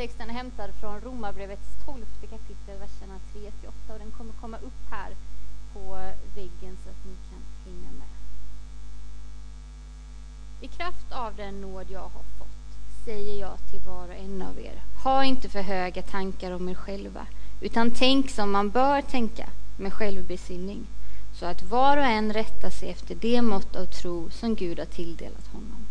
[0.00, 5.10] Texten är hämtad från Romarbrevets 12 kapitel, verserna 3-8 och den kommer komma upp här
[5.72, 5.94] på
[6.34, 8.08] väggen så att ni kan hänga med.
[10.60, 12.08] I kraft av den nåd jag har
[12.38, 16.68] fått säger jag till var och en av er, ha inte för höga tankar om
[16.68, 17.26] er själva,
[17.60, 19.46] utan tänk som man bör tänka,
[19.78, 20.86] med självbesinning,
[21.34, 24.86] så att var och en rättar sig efter det mått av tro som Gud har
[24.86, 25.86] tilldelat honom.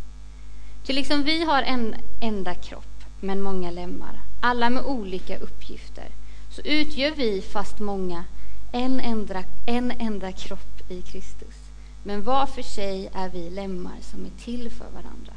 [0.86, 6.08] Till liksom vi har en enda kropp, men många lemmar, alla med olika uppgifter,
[6.50, 8.24] så utgör vi, fast många,
[8.72, 11.56] en enda, en enda kropp i Kristus.
[12.04, 15.34] Men var för sig är vi lemmar som är till för varandra.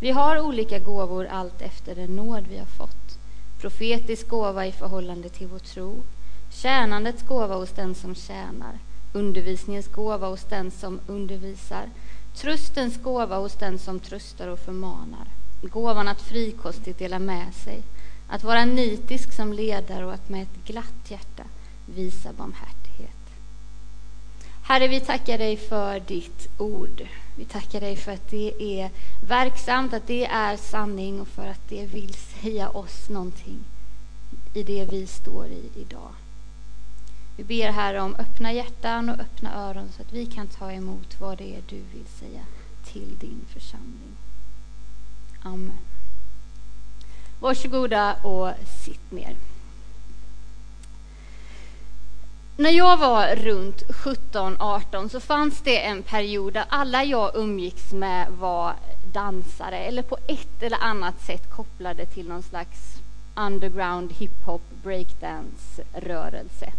[0.00, 3.18] Vi har olika gåvor allt efter den nåd vi har fått.
[3.60, 6.02] Profetisk gåva i förhållande till vår tro,
[6.50, 8.78] tjänandets gåva hos den som tjänar,
[9.12, 11.86] undervisningens gåva hos den som undervisar,
[12.34, 15.26] tröstens gåva hos den som tröstar och förmanar,
[15.68, 17.82] gåvan att frikostigt dela med sig,
[18.28, 21.42] att vara nitisk som ledare och att med ett glatt hjärta
[21.86, 23.10] visa barmhärtighet.
[24.62, 27.02] Herre, vi tackar dig för ditt ord.
[27.36, 28.90] Vi tackar dig för att det är
[29.28, 33.64] verksamt, att det är sanning och för att det vill säga oss någonting
[34.54, 36.12] i det vi står i idag.
[37.36, 41.20] Vi ber Herre om öppna hjärtan och öppna öron så att vi kan ta emot
[41.20, 42.40] vad det är du vill säga
[42.84, 44.16] till din församling.
[45.42, 45.78] Amen.
[47.40, 48.50] Varsågoda och
[48.84, 49.36] sitt ner.
[52.56, 58.30] När jag var runt 17-18 så fanns det en period där alla jag umgicks med
[58.30, 58.74] var
[59.12, 62.96] dansare eller på ett eller annat sätt kopplade till någon slags
[63.36, 66.72] underground hiphop breakdance-rörelse.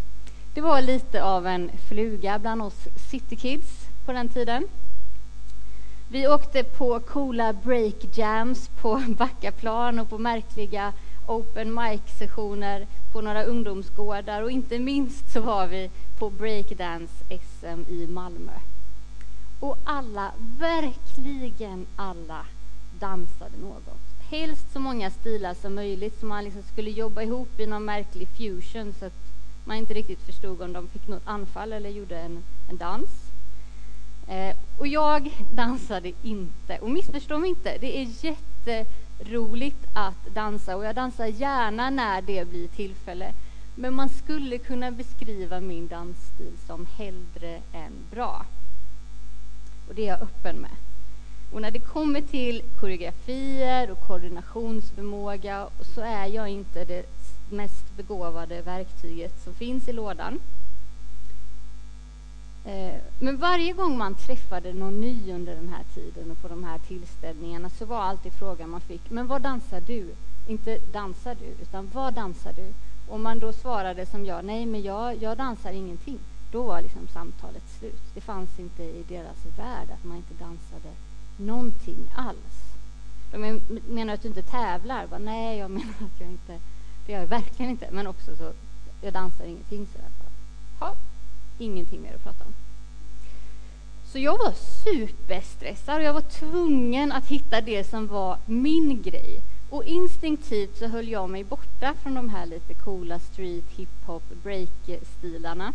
[0.54, 4.68] Det var lite av en fluga bland oss citykids på den tiden.
[6.14, 10.94] Vi åkte på coola breakjams på Backaplan och på märkliga
[11.28, 18.52] open mic-sessioner på några ungdomsgårdar och inte minst så var vi på breakdance-SM i Malmö.
[19.60, 22.46] Och alla, verkligen alla,
[23.00, 24.00] dansade något.
[24.30, 28.28] Helst så många stilar som möjligt som man liksom skulle jobba ihop i någon märklig
[28.28, 29.18] fusion så att
[29.66, 33.23] man inte riktigt förstod om de fick något anfall eller gjorde en, en dans.
[34.28, 36.78] Eh, och jag dansade inte.
[36.82, 42.50] Och missförstå mig inte, det är jätteroligt att dansa och jag dansar gärna när det
[42.50, 43.34] blir tillfälle.
[43.76, 48.46] Men man skulle kunna beskriva min dansstil som hellre än bra.
[49.88, 50.72] Och det är jag öppen med.
[51.52, 57.06] Och när det kommer till koreografier och koordinationsförmåga så är jag inte det
[57.50, 60.40] mest begåvade verktyget som finns i lådan.
[62.66, 66.64] Eh, men varje gång man träffade någon ny under den här tiden och på de
[66.64, 70.16] här tillställningarna så var alltid frågan man fick, men vad dansar du?
[70.48, 72.74] Inte dansar du, utan vad dansar du?
[73.08, 76.20] Om man då svarade som jag, nej men jag, jag dansar ingenting,
[76.52, 78.02] då var liksom samtalet slut.
[78.14, 80.90] Det fanns inte i deras värld att man inte dansade
[81.38, 82.64] någonting alls.
[83.32, 85.08] De menar att du inte tävlar?
[85.08, 86.60] Bara, nej, jag menar att jag inte
[87.06, 87.88] det gör jag verkligen inte.
[87.92, 88.54] Men också så,
[89.02, 90.96] jag dansar ingenting så i alla fall
[91.64, 92.54] ingenting mer att prata om.
[94.12, 94.54] Så jag var
[94.84, 99.42] superstressad och jag var tvungen att hitta det som var min grej.
[99.70, 105.74] Och instinktivt så höll jag mig borta från de här lite coola street, hiphop, break-stilarna.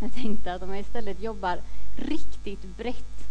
[0.00, 1.60] Jag tänkte att om jag istället jobbar
[1.96, 3.28] riktigt brett,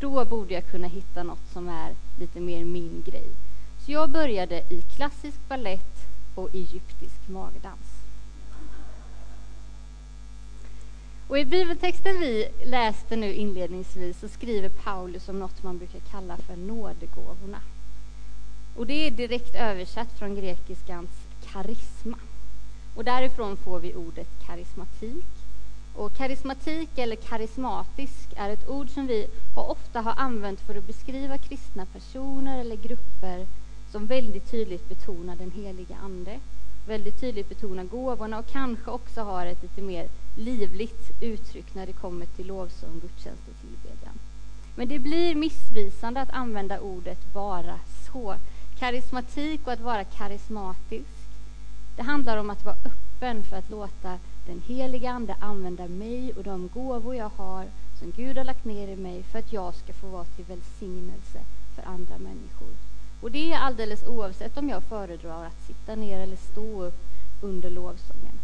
[0.00, 3.30] då borde jag kunna hitta något som är lite mer min grej.
[3.86, 7.89] Så jag började i klassisk ballett och egyptisk magdans.
[11.30, 16.36] Och I bibeltexten vi läste nu inledningsvis så skriver Paulus om något man brukar kalla
[16.36, 17.60] för nådegåvorna.
[18.76, 21.10] Och det är direkt översatt från grekiskans
[21.52, 22.18] karisma.
[22.94, 25.26] Och därifrån får vi ordet karismatik.
[25.94, 31.38] Och karismatik eller karismatisk är ett ord som vi ofta har använt för att beskriva
[31.38, 33.46] kristna personer eller grupper
[33.92, 36.38] som väldigt tydligt betonar den heliga Ande,
[36.86, 40.08] väldigt tydligt betonar gåvorna och kanske också har ett lite mer
[40.40, 44.18] livligt uttryck när det kommer till lovsång, gudstjänst och tillbedjan.
[44.74, 47.78] Men det blir missvisande att använda ordet bara
[48.12, 48.36] så.
[48.78, 51.08] Karismatik och att vara karismatisk,
[51.96, 56.44] det handlar om att vara öppen för att låta den heliga Ande använda mig och
[56.44, 57.66] de gåvor jag har
[57.98, 61.40] som Gud har lagt ner i mig för att jag ska få vara till välsignelse
[61.74, 62.68] för andra människor.
[63.20, 67.00] Och det är alldeles oavsett om jag föredrar att sitta ner eller stå upp
[67.42, 68.39] under lovsången.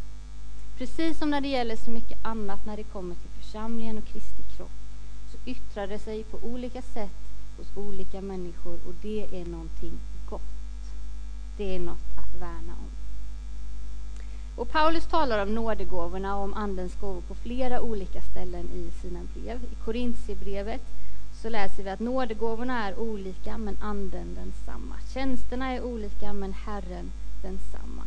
[0.79, 4.43] Precis som när det gäller så mycket annat när det kommer till församlingen och Kristi
[4.57, 4.71] kropp
[5.33, 7.17] så yttrar det sig på olika sätt
[7.57, 9.99] hos olika människor och det är någonting
[10.31, 10.43] gott.
[11.57, 12.91] Det är något att värna om.
[14.57, 19.21] Och Paulus talar om nådegåvorna och om Andens gåvor på flera olika ställen i sina
[19.35, 19.65] brev.
[19.65, 20.83] I Korintierbrevet
[21.43, 24.95] så läser vi att nådegåvorna är olika men Anden densamma.
[25.15, 27.13] Tjänsterna är olika men Herren
[27.43, 28.03] densamma.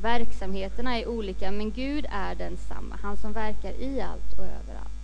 [0.00, 5.02] Verksamheterna är olika men Gud är densamma, han som verkar i allt och överallt.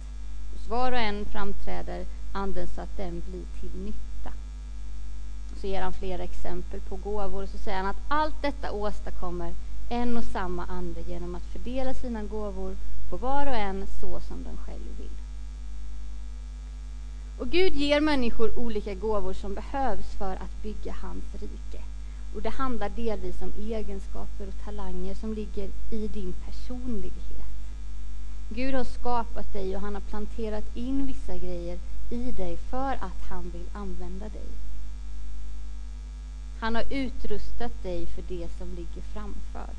[0.53, 4.33] Hos var och en framträder Anden så att den blir till nytta.
[5.61, 9.55] Så ger han flera exempel på gåvor och så säger han att allt detta åstadkommer
[9.89, 12.77] en och samma ande genom att fördela sina gåvor
[13.11, 15.19] på var och en så som den själv vill.
[17.39, 21.68] Och Gud ger människor olika gåvor som behövs för att bygga hans rike.
[22.35, 27.39] Och det handlar delvis om egenskaper och talanger som ligger i din personlighet.
[28.49, 31.79] Gud har skapat dig och han har planterat in vissa grejer
[32.11, 34.49] i dig för att han vill använda dig.
[36.61, 39.71] Han har utrustat dig för det som ligger framför.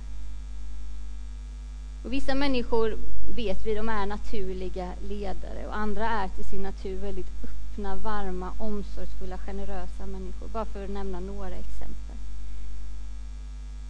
[2.04, 2.98] Och vissa människor
[3.36, 8.54] vet vi, de är naturliga ledare och andra är till sin natur väldigt öppna, varma,
[8.57, 10.48] omsorgsfulla, generösa människor.
[10.48, 12.09] Bara för att nämna några exempel.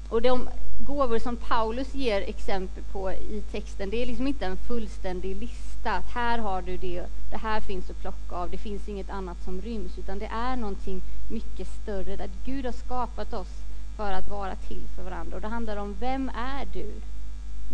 [0.10, 4.58] Och de gåvor som Paulus ger exempel på i texten, det är liksom inte en
[4.58, 5.92] fullständig lista.
[5.92, 9.44] Att här har du det, det här finns att plocka av, det finns inget annat
[9.44, 13.54] som ryms, utan det är någonting mycket större, där Gud har skapat oss
[13.98, 15.36] för att vara till för varandra.
[15.36, 16.92] Och det handlar om, vem är du?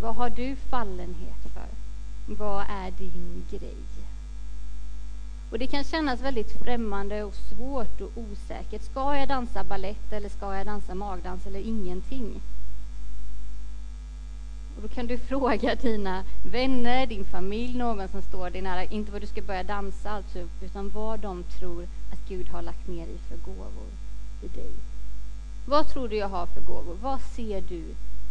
[0.00, 1.68] Vad har du fallenhet för?
[2.34, 3.76] Vad är din grej?
[5.50, 8.82] Och det kan kännas väldigt främmande och svårt och osäkert.
[8.82, 12.40] Ska jag dansa ballett eller ska jag dansa magdans eller ingenting?
[14.76, 19.12] Och då kan du fråga dina vänner, din familj, någon som står dig nära, inte
[19.12, 23.06] vad du ska börja dansa alltså, utan vad de tror att Gud har lagt ner
[23.06, 23.90] i för gåvor
[24.42, 24.70] i dig.
[25.66, 26.96] Vad tror du jag har för gåvor?
[27.02, 27.84] Vad ser du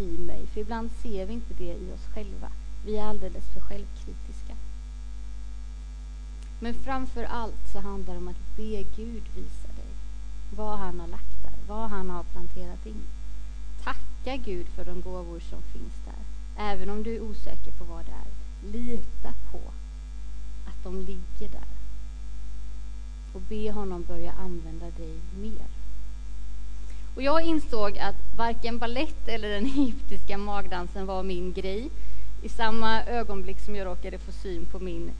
[0.03, 0.47] i mig?
[0.53, 2.47] För ibland ser vi inte det i oss själva.
[2.85, 4.44] Vi är alldeles för självkritiska.
[6.59, 9.91] Men framför allt så handlar det om att be Gud visa dig
[10.55, 13.03] vad han har lagt där, vad han har planterat in.
[13.83, 16.23] Tacka Gud för de gåvor som finns där,
[16.57, 18.71] även om du är osäker på vad det är.
[18.71, 19.61] Lita på
[20.65, 21.75] att de ligger där
[23.33, 25.67] och be honom börja använda dig mer.
[27.15, 31.89] Och jag insåg att varken ballett eller den egyptiska magdansen var min grej.
[32.41, 35.11] I samma ögonblick som jag råkade få syn på min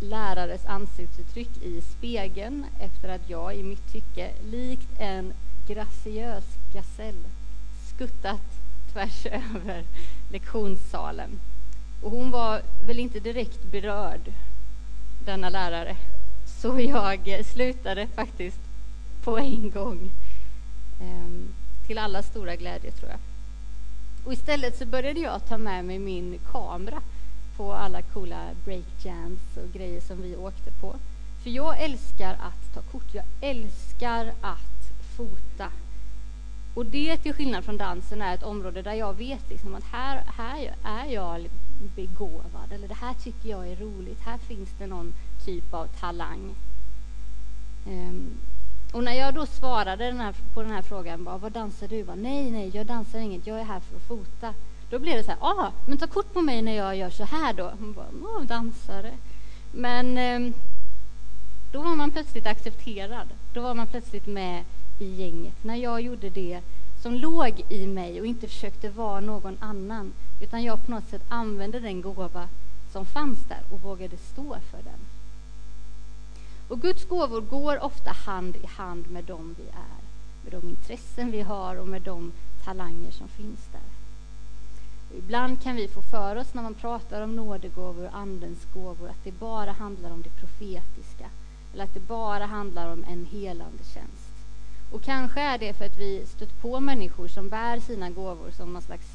[0.00, 5.32] lärares ansiktsuttryck i spegeln efter att jag i mitt tycke likt en
[5.66, 7.24] graciös gasell
[7.94, 8.42] skuttat
[8.92, 9.84] tvärs över
[10.30, 11.40] lektionssalen.
[12.02, 14.32] Och hon var väl inte direkt berörd,
[15.24, 15.96] denna lärare,
[16.46, 18.60] så jag slutade faktiskt
[19.24, 20.10] på en gång.
[21.00, 21.48] Ehm,
[21.86, 23.20] till alla stora glädje, tror jag.
[24.24, 27.02] Och istället så började jag ta med mig min kamera
[27.58, 30.96] på alla coola breakjams och grejer som vi åkte på.
[31.42, 35.68] För jag älskar att ta kort, jag älskar att fota.
[36.74, 40.22] Och det till skillnad från dansen är ett område där jag vet liksom att här,
[40.36, 41.48] här är jag
[41.96, 46.54] begåvad, eller det här tycker jag är roligt, här finns det någon typ av talang.
[47.86, 48.30] Um,
[48.92, 52.04] och när jag då svarade den här, på den här frågan, bara, vad dansar du?
[52.04, 54.54] Bara, nej, nej, jag dansar inget, jag är här för att fota.
[54.90, 57.24] Då blev det så här, ah, men ta kort på mig när jag gör så
[57.24, 57.72] här då.
[57.78, 59.12] Hon bara, dansare.
[59.72, 60.52] Men eh,
[61.72, 63.28] då var man plötsligt accepterad.
[63.54, 64.64] Då var man plötsligt med
[64.98, 65.64] i gänget.
[65.64, 66.60] När jag gjorde det
[67.02, 71.22] som låg i mig och inte försökte vara någon annan, utan jag på något sätt
[71.28, 72.48] använde den gåva
[72.92, 75.00] som fanns där och vågade stå för den.
[76.68, 80.00] Och Guds gåvor går ofta hand i hand med dem vi är,
[80.44, 82.32] med de intressen vi har och med de
[82.64, 83.87] talanger som finns där.
[85.16, 89.24] Ibland kan vi få för oss när man pratar om nådegåvor och andens gåvor att
[89.24, 91.30] det bara handlar om det profetiska
[91.72, 94.28] eller att det bara handlar om en helande tjänst.
[94.92, 98.72] Och kanske är det för att vi stött på människor som bär sina gåvor som
[98.72, 99.06] någon slags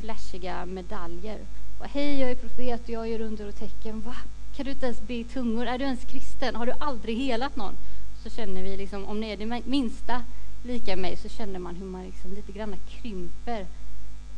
[0.00, 1.38] flashiga medaljer.
[1.78, 4.00] Och, Hej, jag är profet och jag gör under och tecken.
[4.00, 4.16] Va?
[4.56, 5.66] Kan du inte ens be i tungor?
[5.66, 6.56] Är du ens kristen?
[6.56, 7.76] Har du aldrig helat någon?
[8.22, 10.22] Så känner vi, liksom, om ni är det minsta
[10.62, 13.66] lika mig, så känner man hur man liksom lite grann krymper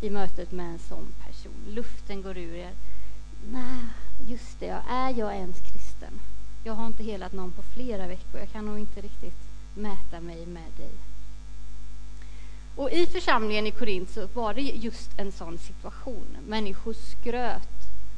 [0.03, 1.75] i mötet med en sån person.
[1.75, 2.71] Luften går ur er.
[3.53, 3.85] Nej,
[4.27, 6.21] just det, är jag ens kristen?
[6.65, 8.41] Jag har inte helat någon på flera veckor.
[8.41, 9.39] Jag kan nog inte riktigt
[9.75, 10.91] mäta mig med dig.
[12.77, 16.37] Och i församlingen i Korint så var det just en sån situation.
[16.47, 17.69] Människor skröt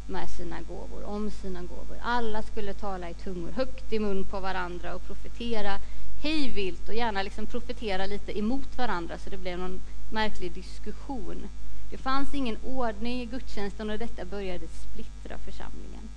[0.06, 1.96] med sina gåvor, om sina gåvor.
[2.02, 5.80] Alla skulle tala i tungor, högt i mun på varandra och profetera
[6.24, 9.80] hej vilt och gärna liksom profetera lite emot varandra så det blev någon
[10.12, 11.48] märklig diskussion.
[11.94, 16.08] Det fanns ingen ordning i gudstjänsten och detta började splittra församlingen.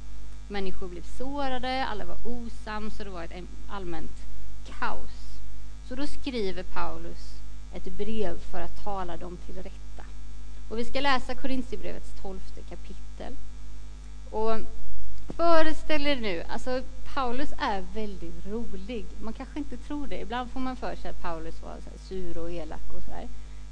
[0.48, 4.18] Människor blev sårade, alla var osams och det var ett allmänt
[4.66, 5.40] kaos.
[5.88, 7.34] Så då skriver Paulus
[7.74, 10.04] ett brev för att tala dem till rätta.
[10.70, 13.36] Och vi ska läsa Korintierbrevets tolfte kapitel.
[14.32, 14.58] Och
[15.30, 19.06] föreställ er nu, alltså Paulus är väldigt rolig.
[19.22, 20.22] Man kanske inte tror det.
[20.22, 23.28] Ibland får man för sig att Paulus var så sur och elak och sådär.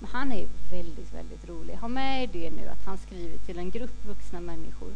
[0.06, 1.74] Men han är väldigt, väldigt rolig.
[1.74, 4.92] Ha med er det nu att han skriver till en grupp vuxna människor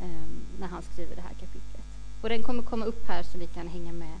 [0.00, 0.28] eh,
[0.60, 1.84] när han skriver det här kapitlet.
[2.20, 4.18] Och den kommer komma upp här så ni kan hänga med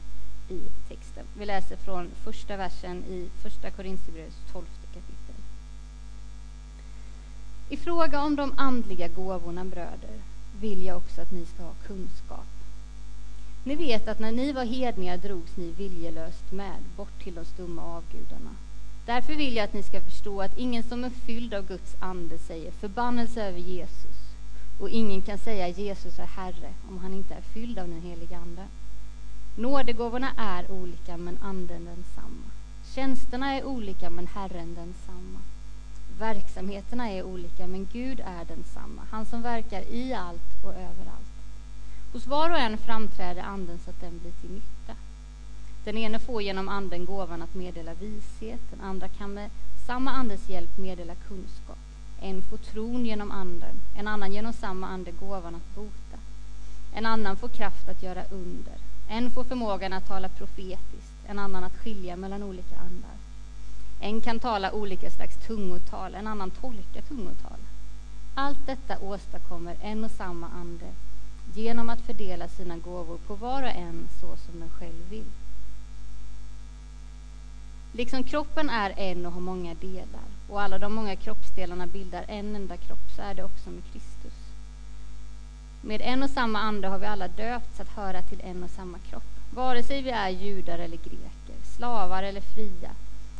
[0.48, 1.26] i texten.
[1.38, 5.42] Vi läser från första versen i första Korinthierbrevets tolfte kapitel.
[7.68, 10.22] I fråga om de andliga gåvorna, bröder,
[10.60, 12.46] vill jag också att ni ska ha kunskap.
[13.64, 17.82] Ni vet att när ni var hedningar drogs ni viljelöst med bort till de stumma
[17.82, 18.50] avgudarna.
[19.06, 22.38] Därför vill jag att ni ska förstå att ingen som är fylld av Guds ande
[22.38, 24.14] säger förbannelse över Jesus
[24.80, 28.36] och ingen kan säga Jesus är Herre om han inte är fylld av den helige
[28.36, 28.66] Ande.
[29.56, 32.50] Nådegåvorna är olika men anden densamma.
[32.94, 35.40] Tjänsterna är olika men Herren densamma.
[36.18, 41.34] Verksamheterna är olika men Gud är densamma, han som verkar i allt och överallt.
[42.12, 44.94] Hos var och en framträder anden så att den blir till nytta.
[45.84, 49.50] Den ene får genom anden gåvan att meddela vishet, den andra kan med
[49.86, 51.78] samma andes hjälp meddela kunskap.
[52.20, 56.18] En får tron genom anden, en annan genom samma ande gåvan att bota.
[56.94, 58.74] En annan får kraft att göra under.
[59.08, 63.16] En får förmågan att tala profetiskt, en annan att skilja mellan olika andar.
[64.00, 67.58] En kan tala olika slags tungotal, en annan tolka tungotal.
[68.34, 70.92] Allt detta åstadkommer en och samma ande
[71.54, 75.30] genom att fördela sina gåvor på var och en så som den själv vill.
[77.96, 82.56] Liksom kroppen är en och har många delar och alla de många kroppsdelarna bildar en
[82.56, 84.32] enda kropp så är det också med Kristus.
[85.82, 88.98] Med en och samma ande har vi alla döpts att höra till en och samma
[88.98, 92.90] kropp, vare sig vi är judar eller greker, slavar eller fria,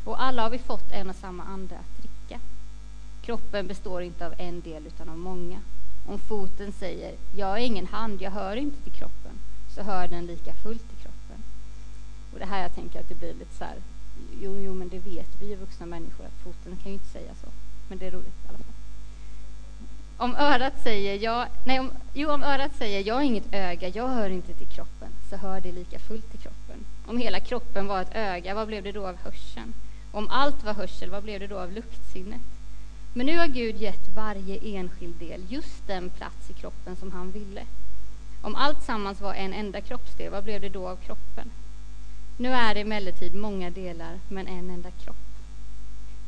[0.04, 2.40] och alla har vi fått en och samma ande att dricka.
[3.23, 5.61] Kroppen består inte av en del utan av många.
[6.08, 9.38] Om foten säger jag är ingen hand, jag hör inte till kroppen,
[9.75, 11.42] så hör den lika fullt till kroppen.
[12.32, 13.76] Och det här jag tänker att det blir lite så här,
[14.40, 17.35] jo, jo men det vet vi ju vuxna människor att foten kan ju inte säga
[17.43, 17.49] så.
[17.88, 18.75] Men det är roligt i alla fall.
[20.16, 24.09] Om örat säger jag, nej, om, jo, om örat säger jag har inget öga, jag
[24.09, 26.85] hör inte till kroppen, så hör det lika fullt till kroppen.
[27.07, 29.75] Om hela kroppen var ett öga, vad blev det då av hörseln?
[30.12, 32.40] Om allt var hörsel, vad blev det då av luktsinnet?
[33.12, 37.31] Men nu har Gud gett varje enskild del just den plats i kroppen som han
[37.31, 37.62] ville.
[38.43, 41.50] Om allt sammans var en enda kroppsdel, vad blev det då av kroppen?
[42.37, 45.17] Nu är det emellertid många delar, men en enda kropp.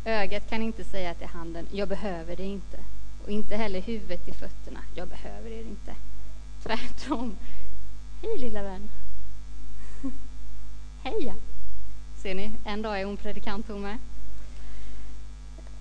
[0.05, 2.79] Ögat kan inte säga till handen, jag behöver det inte.
[3.25, 5.95] Och inte heller huvudet till fötterna, jag behöver er inte.
[6.63, 7.37] Tvärtom.
[8.23, 8.89] Hej lilla vän.
[11.03, 11.35] Heja.
[12.23, 13.99] Ser ni, en dag är hon predikant hon med.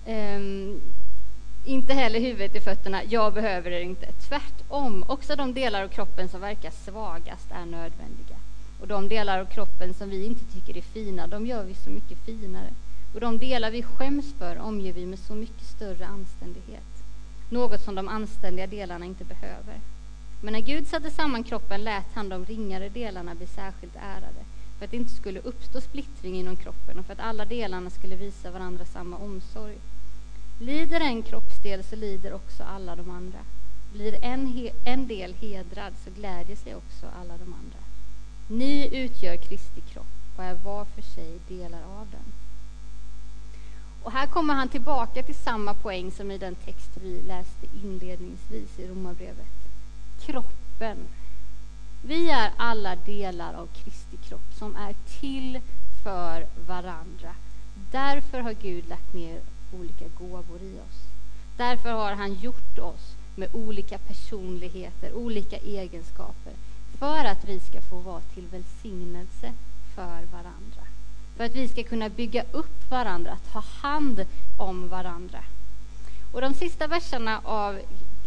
[0.06, 0.80] Um, ehm,
[1.64, 4.12] inte heller huvudet i fötterna, jag behöver er inte.
[4.12, 8.36] Tvärtom, också de delar av kroppen som verkar svagast är nödvändiga.
[8.80, 11.90] Och de delar av kroppen som vi inte tycker är fina, de gör vi så
[11.90, 12.70] mycket finare.
[13.14, 17.04] Och de delar vi skäms för omger vi med så mycket större anständighet.
[17.50, 19.80] Något som de anständiga delarna inte behöver.
[20.40, 24.44] Men när Gud satte samman kroppen lät han de ringare delarna bli särskilt ärade
[24.78, 28.16] för att det inte skulle uppstå splittring inom kroppen och för att alla delarna skulle
[28.16, 29.78] visa varandra samma omsorg.
[30.60, 33.38] Lider en kroppsdel så lider också alla de andra.
[33.92, 37.85] Blir en, en del hedrad så glädjer sig också alla de andra.
[38.48, 42.32] Ni utgör Kristi kropp och är var för sig delar av den.
[44.02, 48.78] Och här kommer han tillbaka till samma poäng som i den text vi läste inledningsvis
[48.78, 49.46] i Romarbrevet.
[50.20, 50.96] Kroppen.
[52.02, 55.60] Vi är alla delar av Kristi kropp som är till
[56.04, 57.34] för varandra.
[57.90, 59.40] Därför har Gud lagt ner
[59.72, 61.02] olika gåvor i oss.
[61.56, 66.52] Därför har han gjort oss med olika personligheter, olika egenskaper
[66.98, 69.52] för att vi ska få vara till välsignelse
[69.94, 70.82] för varandra.
[71.36, 74.26] För att vi ska kunna bygga upp varandra, ta hand
[74.56, 75.38] om varandra.
[76.32, 77.80] Och de sista verserna av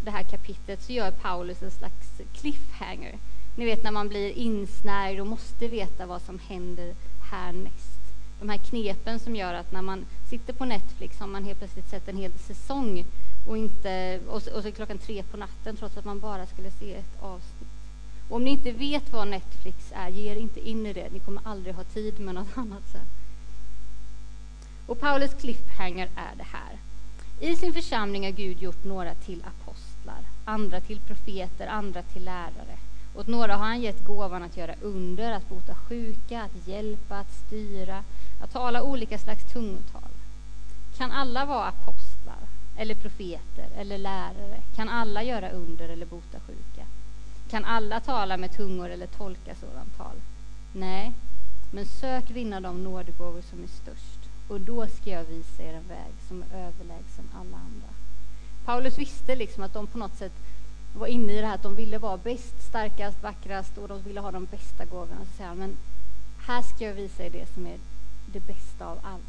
[0.03, 3.17] det här kapitlet så gör Paulus en slags cliffhanger.
[3.55, 6.95] Ni vet när man blir insnärjd och måste veta vad som händer
[7.31, 7.99] härnäst.
[8.39, 11.89] De här knepen som gör att när man sitter på Netflix har man helt plötsligt
[11.89, 13.05] sett en hel säsong
[13.47, 16.71] och, inte, och så, och så klockan tre på natten trots att man bara skulle
[16.71, 17.68] se ett avsnitt.
[18.29, 21.09] Och om ni inte vet vad Netflix är, ge er inte in i det.
[21.09, 23.05] Ni kommer aldrig ha tid med något annat sen.
[24.85, 26.77] Och Paulus cliffhanger är det här.
[27.39, 32.77] I sin församling har Gud gjort några till apostlar, andra till profeter, andra till lärare.
[33.15, 37.33] Åt några har han gett gåvan att göra under, att bota sjuka, att hjälpa, att
[37.47, 38.03] styra,
[38.41, 40.11] att tala olika slags tungotal.
[40.97, 44.61] Kan alla vara apostlar, eller profeter, eller lärare?
[44.75, 46.85] Kan alla göra under eller bota sjuka?
[47.49, 50.15] Kan alla tala med tungor eller tolka sådant tal?
[50.73, 51.13] Nej,
[51.71, 55.87] men sök vinna de nådegåvor som är störst, och då ska jag visa er en
[55.87, 57.89] väg som är överlägsen alla andra.
[58.65, 60.33] Paulus visste liksom att de på något sätt
[60.93, 64.19] var inne i det här att de ville vara bäst, starkast, vackrast och de ville
[64.19, 65.25] ha de bästa gåvorna.
[65.25, 65.77] Så säger han, men
[66.47, 67.77] här ska jag visa er det som är
[68.25, 69.23] det bästa av allt.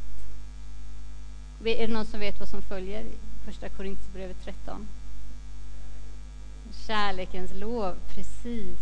[1.65, 4.89] Är det någon som vet vad som följer i första Korinthierbrevet 13?
[6.91, 8.79] Kärlekens lov, precis.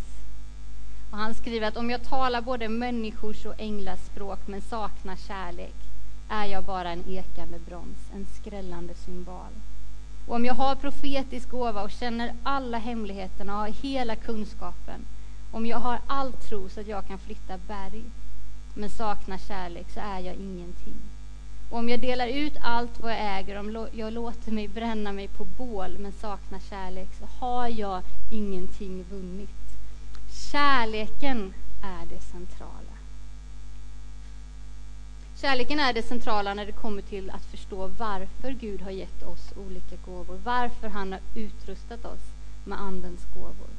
[1.10, 5.74] Och han skriver att om jag talar både människors och änglars språk men saknar kärlek
[6.28, 9.52] är jag bara en ekande brons, en skrällande symbol.
[10.26, 15.06] Och om jag har profetisk gåva och känner alla hemligheterna och har hela kunskapen,
[15.52, 18.04] om jag har all tro så att jag kan flytta berg,
[18.74, 21.00] men saknar kärlek så är jag ingenting.
[21.70, 25.28] Och om jag delar ut allt vad jag äger, om jag låter mig bränna mig
[25.28, 29.50] på bål men saknar kärlek så har jag ingenting vunnit.
[30.52, 32.94] Kärleken är det centrala.
[35.40, 39.52] Kärleken är det centrala när det kommer till att förstå varför Gud har gett oss
[39.56, 42.22] olika gåvor, varför han har utrustat oss
[42.64, 43.70] med Andens gåvor.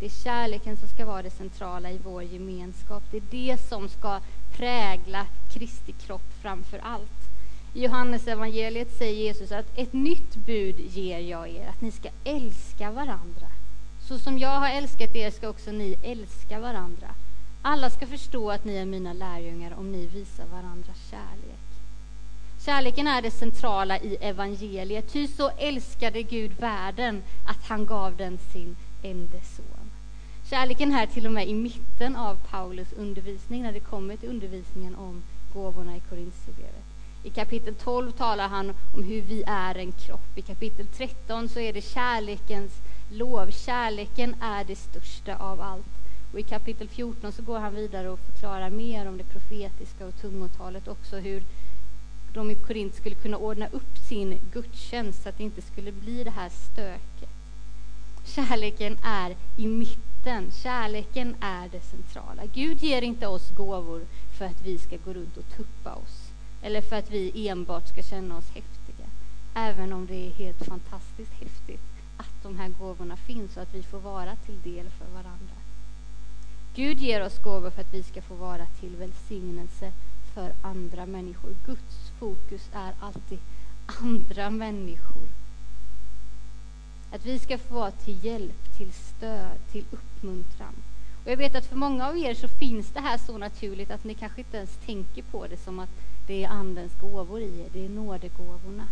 [0.00, 3.02] Det är kärleken som ska vara det centrala i vår gemenskap.
[3.10, 4.20] Det är det som ska
[4.56, 7.20] prägla Kristi kropp framför allt.
[7.74, 12.08] I Johannes evangeliet säger Jesus att ett nytt bud ger jag er, att ni ska
[12.24, 13.46] älska varandra.
[14.08, 17.08] Så som jag har älskat er ska också ni älska varandra.
[17.62, 21.70] Alla ska förstå att ni är mina lärjungar om ni visar varandra kärlek.
[22.64, 25.12] Kärleken är det centrala i evangeliet.
[25.12, 29.69] Ty så älskade Gud världen att han gav den sin enda son.
[30.50, 34.94] Kärleken är till och med i mitten av Paulus undervisning när det kommer till undervisningen
[34.94, 35.22] om
[35.54, 36.84] gåvorna i Korintierbrevet.
[37.22, 40.38] I kapitel 12 talar han om hur vi är en kropp.
[40.38, 42.72] I kapitel 13 så är det kärlekens
[43.10, 43.50] lov.
[43.50, 45.86] Kärleken är det största av allt.
[46.32, 50.20] Och I kapitel 14 så går han vidare och förklarar mer om det profetiska och
[50.20, 51.42] tungotalet också, hur
[52.34, 56.24] de i Korint skulle kunna ordna upp sin gudstjänst så att det inte skulle bli
[56.24, 57.28] det här stöket.
[58.24, 60.09] Kärleken är i mitten,
[60.62, 62.46] kärleken är det centrala.
[62.54, 64.06] Gud ger inte oss gåvor
[64.38, 66.30] för att vi ska gå runt och tuppa oss
[66.62, 69.06] eller för att vi enbart ska känna oss häftiga.
[69.54, 71.82] Även om det är helt fantastiskt häftigt
[72.16, 75.56] att de här gåvorna finns och att vi får vara till del för varandra.
[76.74, 79.92] Gud ger oss gåvor för att vi ska få vara till välsignelse
[80.34, 81.54] för andra människor.
[81.66, 83.38] Guds fokus är alltid
[84.02, 85.39] andra människor.
[87.12, 90.74] Att vi ska få vara till hjälp, till stöd, till uppmuntran.
[91.24, 94.04] Och jag vet att för många av er så finns det här så naturligt att
[94.04, 95.90] ni kanske inte ens tänker på det som att
[96.26, 98.88] det är Andens gåvor i er, det är nådegåvorna.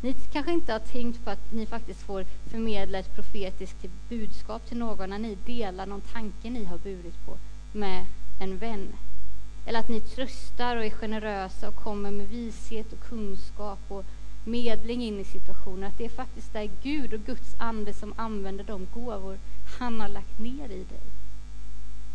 [0.00, 4.78] Ni kanske inte har tänkt på att ni faktiskt får förmedla ett profetiskt budskap till
[4.78, 7.38] någon när ni delar någon tanke ni har burit på
[7.72, 8.06] med
[8.40, 8.92] en vän.
[9.66, 14.04] Eller att ni tröstar och är generösa och kommer med vishet och kunskap och
[14.44, 15.84] medling in i situationen.
[15.84, 19.38] Att det är faktiskt är Gud och Guds ande som använder de gåvor
[19.78, 21.00] han har lagt ner i dig.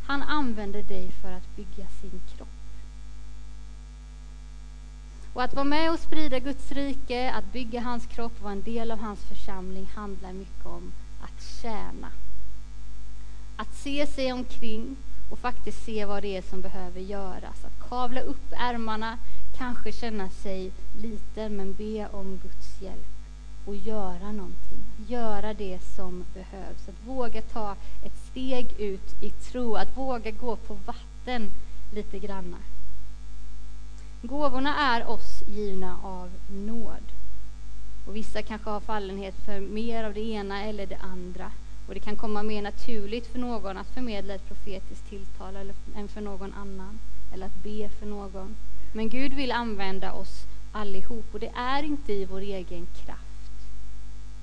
[0.05, 2.47] Han använder dig för att bygga sin kropp.
[5.33, 8.91] Och att vara med och sprida Guds rike, att bygga hans kropp, vara en del
[8.91, 12.11] av hans församling handlar mycket om att tjäna.
[13.55, 14.95] Att se sig omkring
[15.29, 17.65] och faktiskt se vad det är som behöver göras.
[17.65, 19.17] Att kavla upp ärmarna,
[19.57, 23.07] kanske känna sig liten men be om Guds hjälp
[23.65, 24.83] och göra någonting.
[25.07, 26.87] Göra det som behövs.
[26.87, 31.51] Att våga ta ett steg ut i tro, att våga gå på vatten
[31.93, 32.57] lite granna.
[34.21, 37.11] Gåvorna är oss givna av nåd.
[38.07, 41.51] Och vissa kanske har fallenhet för mer av det ena eller det andra.
[41.87, 46.07] Och det kan komma mer naturligt för någon att förmedla ett profetiskt tilltal eller, än
[46.07, 46.99] för någon annan.
[47.33, 48.55] Eller att be för någon.
[48.95, 53.23] Men Gud vill använda oss allihop och det är inte i vår egen kraft.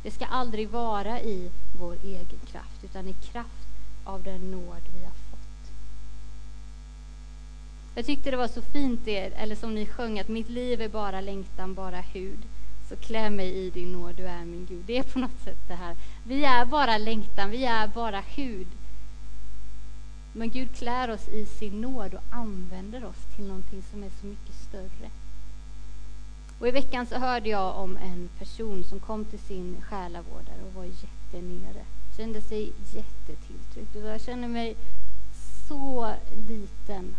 [0.03, 3.69] Det ska aldrig vara i vår egen kraft utan i kraft
[4.05, 5.73] av den nåd vi har fått.
[7.95, 10.89] jag tyckte det var så fint det, eller som ni sjöng, att mitt liv är
[10.89, 12.39] bara längtan, bara hud.
[12.89, 14.85] Så klä mig i din nåd, du är min Gud.
[14.87, 15.97] Det är på något sätt det här.
[16.25, 18.67] Vi är bara längtan, vi är bara hud.
[20.33, 24.27] Men Gud klär oss i sin nåd och använder oss till någonting som är så
[24.27, 25.11] mycket större.
[26.59, 30.75] Och I veckan så hörde jag om en person som kom till sin själavårdare och
[30.75, 31.85] var jättenere.
[32.17, 33.97] Kände sig jättetilltryckt.
[33.97, 34.77] Och jag känner mig
[35.69, 36.15] så
[36.49, 37.17] liten.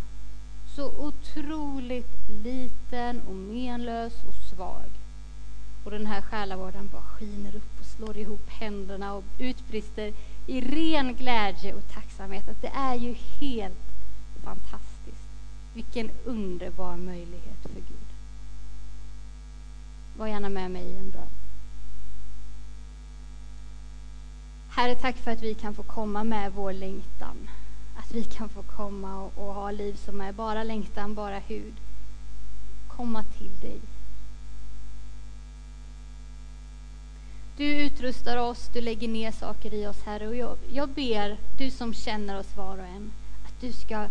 [0.75, 4.89] Så otroligt liten och menlös och svag.
[5.83, 10.13] Och den här själavårdaren bara skiner upp och slår ihop händerna och utbrister
[10.47, 13.79] i ren glädje och tacksamhet att det är ju helt
[14.43, 15.27] fantastiskt.
[15.73, 18.07] Vilken underbar möjlighet för Gud.
[20.17, 21.27] Var gärna med mig i en bön.
[24.69, 27.49] Herre, tack för att vi kan få komma med vår längtan.
[27.97, 31.73] Att vi kan få komma och, och ha liv som är bara längtan, bara hud.
[32.87, 33.81] Komma till dig.
[37.61, 40.27] Du utrustar oss, du lägger ner saker i oss, Herre.
[40.27, 43.11] Och jag, jag ber, du som känner oss var och en,
[43.45, 44.07] att du ska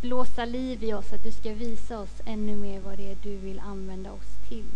[0.00, 3.36] blåsa liv i oss, att du ska visa oss ännu mer vad det är du
[3.36, 4.70] vill använda oss till.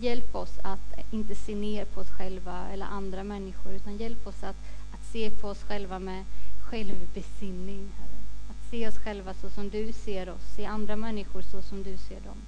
[0.00, 4.42] Hjälp oss att inte se ner på oss själva eller andra människor, utan hjälp oss
[4.42, 4.56] att,
[4.92, 6.24] att se på oss själva med
[6.70, 8.22] självbesinning, Herre.
[8.50, 11.96] Att se oss själva så som du ser oss, se andra människor så som du
[11.96, 12.38] ser dem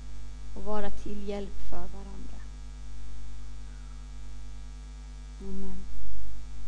[0.55, 2.41] och vara till hjälp för varandra.
[5.41, 6.00] Amen.